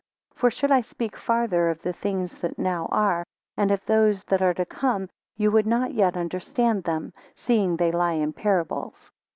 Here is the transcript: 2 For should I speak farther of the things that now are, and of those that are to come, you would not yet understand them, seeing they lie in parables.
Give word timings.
2 0.33 0.39
For 0.39 0.49
should 0.49 0.71
I 0.71 0.81
speak 0.81 1.15
farther 1.15 1.69
of 1.69 1.83
the 1.83 1.93
things 1.93 2.41
that 2.41 2.57
now 2.57 2.87
are, 2.91 3.23
and 3.55 3.69
of 3.69 3.85
those 3.85 4.23
that 4.23 4.41
are 4.41 4.55
to 4.55 4.65
come, 4.65 5.07
you 5.35 5.51
would 5.51 5.67
not 5.67 5.93
yet 5.93 6.17
understand 6.17 6.85
them, 6.85 7.13
seeing 7.35 7.77
they 7.77 7.91
lie 7.91 8.13
in 8.13 8.33
parables. 8.33 9.11